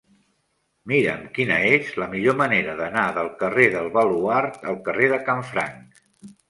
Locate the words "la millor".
2.05-2.37